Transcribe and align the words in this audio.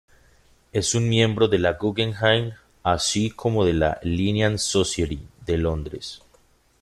Es 0.71 0.95
un 0.95 1.07
miembro 1.09 1.47
de 1.47 1.59
la 1.59 1.73
Guggenheim 1.73 2.53
así 2.81 3.29
como 3.29 3.65
de 3.65 3.73
la 3.73 3.99
"Linnean 4.01 4.57
Society" 4.57 5.27
de 5.45 5.59
Londres. 5.59 6.23